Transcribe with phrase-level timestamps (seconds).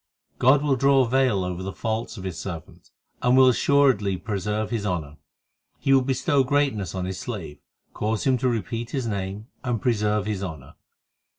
[0.39, 2.89] 4 God will draw a veil over the faults of His servant,
[3.21, 5.17] And will assuredly preserve his honour;
[5.77, 7.59] He will bestow greatness on His slave,
[7.93, 10.73] Cause him to repeat His name, And preserve his honour.